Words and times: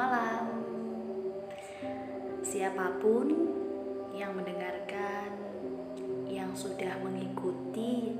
malam. 0.00 0.48
Siapa 2.40 2.96
pun 3.04 3.28
yang 4.16 4.32
mendengarkan, 4.32 5.28
yang 6.24 6.56
sudah 6.56 6.96
mengikuti 7.04 8.16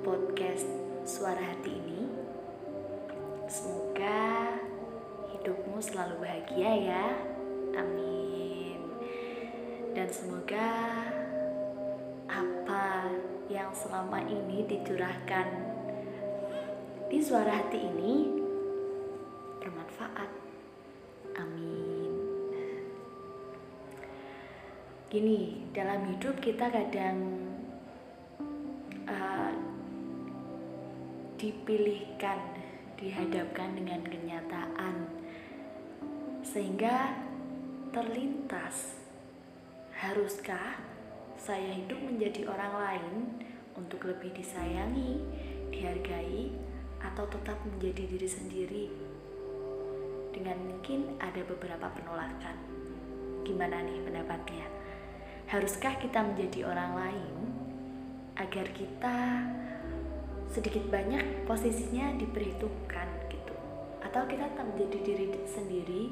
podcast 0.00 0.64
Suara 1.04 1.44
Hati 1.44 1.76
ini, 1.76 2.08
semoga 3.44 4.56
hidupmu 5.36 5.76
selalu 5.76 6.24
bahagia 6.24 6.72
ya. 6.80 7.06
Amin. 7.76 8.80
Dan 9.92 10.08
semoga 10.08 10.72
apa 12.32 13.12
yang 13.52 13.68
selama 13.76 14.24
ini 14.24 14.64
dicurahkan 14.64 15.48
di 17.12 17.20
suara 17.20 17.60
hati 17.60 17.78
ini 17.78 18.43
bermanfaat. 19.94 20.30
Amin. 21.38 22.12
Gini, 25.10 25.70
dalam 25.70 26.10
hidup 26.10 26.42
kita 26.42 26.66
kadang 26.66 27.18
uh, 29.06 29.54
dipilihkan, 31.38 32.38
dihadapkan 32.98 33.78
dengan 33.78 34.02
kenyataan, 34.02 35.06
sehingga 36.42 37.14
terlintas, 37.94 38.98
haruskah 39.94 40.82
saya 41.38 41.78
hidup 41.78 42.02
menjadi 42.02 42.50
orang 42.50 42.74
lain 42.74 43.14
untuk 43.78 44.02
lebih 44.10 44.34
disayangi, 44.34 45.22
dihargai, 45.70 46.50
atau 46.98 47.28
tetap 47.30 47.58
menjadi 47.70 48.02
diri 48.10 48.26
sendiri? 48.26 49.13
Dengan 50.34 50.58
mungkin 50.66 51.14
ada 51.22 51.46
beberapa 51.46 51.86
penolakan. 51.94 52.58
Gimana 53.46 53.86
nih 53.86 54.02
pendapatnya? 54.02 54.66
Haruskah 55.46 55.94
kita 56.02 56.26
menjadi 56.26 56.66
orang 56.66 56.92
lain 56.98 57.34
agar 58.34 58.66
kita 58.74 59.46
sedikit 60.50 60.90
banyak 60.90 61.46
posisinya 61.46 62.18
diperhitungkan 62.18 63.30
gitu? 63.30 63.54
Atau 64.02 64.26
kita 64.26 64.50
tetap 64.50 64.66
menjadi 64.74 64.98
diri 65.06 65.26
sendiri 65.46 66.04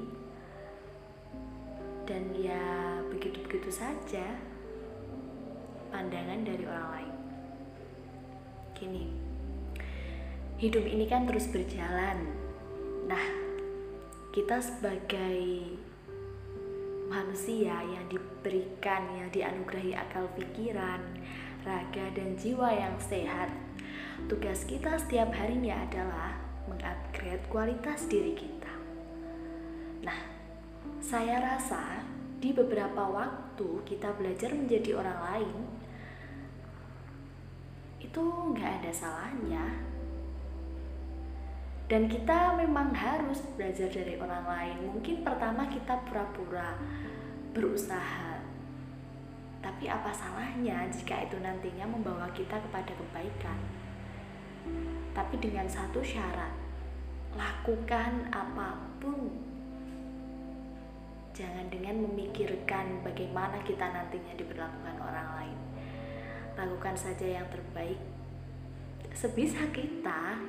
dan 2.07 2.31
ya 2.39 2.63
begitu-begitu 3.11 3.75
saja 3.75 4.39
pandangan 5.91 6.47
dari 6.47 6.63
orang 6.63 6.89
lain. 6.95 7.17
Gini, 8.79 9.05
hidup 10.63 10.87
ini 10.87 11.11
kan 11.11 11.27
terus 11.27 11.51
berjalan. 11.51 12.27
Nah, 13.11 13.42
kita 14.33 14.65
sebagai 14.65 15.77
manusia 17.13 17.77
yang 17.85 18.09
diberikan, 18.09 19.05
yang 19.21 19.29
dianugerahi 19.29 19.93
akal 19.93 20.25
pikiran, 20.33 21.05
raga, 21.69 22.09
dan 22.17 22.33
jiwa 22.41 22.73
yang 22.73 22.97
sehat, 22.97 23.53
tugas 24.33 24.65
kita 24.65 24.97
setiap 24.97 25.29
harinya 25.37 25.77
adalah 25.85 26.41
mengupgrade 26.65 27.45
kualitas 27.53 28.09
diri 28.09 28.33
kita. 28.33 28.73
Nah, 30.01 30.17
saya 31.05 31.37
rasa 31.37 32.01
di 32.41 32.57
beberapa 32.57 33.05
waktu 33.13 33.85
kita 33.85 34.17
belajar 34.17 34.57
menjadi 34.57 34.97
orang 34.97 35.21
lain 35.29 35.57
itu 38.01 38.25
nggak 38.25 38.81
ada 38.81 38.93
salahnya 38.97 39.92
dan 41.93 42.09
kita 42.09 42.57
memang 42.57 42.89
harus 42.97 43.45
belajar 43.53 43.85
dari 43.93 44.17
orang 44.17 44.49
lain. 44.49 44.97
Mungkin 44.97 45.21
pertama 45.21 45.69
kita 45.69 46.01
pura-pura 46.09 46.73
berusaha. 47.53 48.41
Tapi 49.61 49.93
apa 49.93 50.09
salahnya 50.09 50.89
jika 50.89 51.29
itu 51.29 51.37
nantinya 51.45 51.85
membawa 51.85 52.33
kita 52.33 52.57
kepada 52.65 52.97
kebaikan? 52.97 53.61
Tapi 55.13 55.37
dengan 55.37 55.69
satu 55.69 56.01
syarat 56.01 56.57
lakukan 57.37 58.25
apa 58.33 58.81
pun. 58.97 59.29
Jangan 61.37 61.69
dengan 61.69 62.09
memikirkan 62.09 63.05
bagaimana 63.05 63.61
kita 63.69 63.93
nantinya 63.93 64.33
diperlakukan 64.41 64.97
orang 64.97 65.29
lain. 65.37 65.59
Lakukan 66.57 66.97
saja 66.97 67.37
yang 67.37 67.45
terbaik. 67.53 68.01
Sebisa 69.13 69.69
kita 69.77 70.41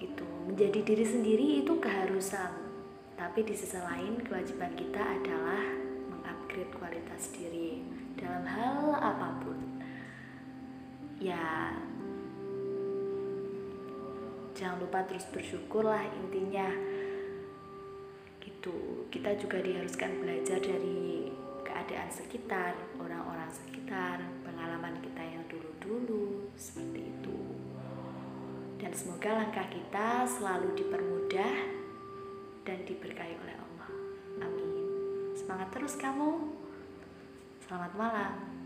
gitu. 0.00 0.26
Menjadi 0.48 0.80
diri 0.82 1.04
sendiri 1.04 1.46
itu 1.62 1.76
keharusan. 1.78 2.50
Tapi 3.14 3.44
di 3.44 3.52
sisi 3.52 3.76
lain 3.76 4.24
kewajiban 4.24 4.72
kita 4.72 4.98
adalah 4.98 5.60
mengupgrade 6.08 6.72
kualitas 6.72 7.30
diri 7.36 7.84
dalam 8.16 8.48
hal 8.48 8.96
apa 8.96 9.28
pun. 9.44 9.60
Ya 11.20 11.76
jangan 14.56 14.80
lupa 14.80 15.04
terus 15.04 15.28
bersyukurlah 15.28 16.08
intinya. 16.16 16.66
Gitu. 18.40 19.06
Kita 19.12 19.36
juga 19.36 19.60
diharuskan 19.60 20.24
belajar 20.24 20.58
dari 20.64 21.28
keadaan 21.62 22.10
sekitar 22.10 22.72
orang-orang 22.98 23.29
dan 28.90 28.98
semoga 28.98 29.30
langkah 29.38 29.70
kita 29.70 30.26
selalu 30.26 30.74
dipermudah 30.74 31.54
dan 32.66 32.82
diberkahi 32.82 33.38
oleh 33.38 33.54
Allah. 33.54 33.90
Amin. 34.42 34.70
Semangat 35.38 35.70
terus 35.70 35.94
kamu. 35.94 36.58
Selamat 37.62 37.94
malam 37.94 38.59